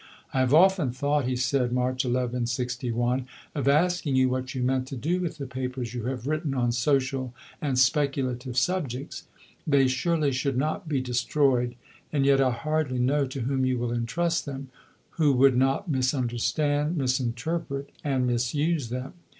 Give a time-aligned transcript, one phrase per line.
[0.33, 4.87] "I have often thought," he said (March 11, '61), "of asking you what you meant
[4.87, 9.27] to do with the papers you have written on social and speculative subjects.
[9.67, 11.75] They surely should not be destroyed;
[12.11, 14.69] and yet I hardly know to whom you will entrust them,
[15.11, 19.13] who would not misunderstand, misinterpret, and misuse them.